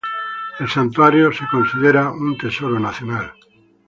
El 0.59 0.67
santuario 0.67 1.29
es 1.29 1.37
considerado 1.51 2.13
un 2.13 2.35
Tesoro 2.35 2.79
Nacional. 2.79 3.33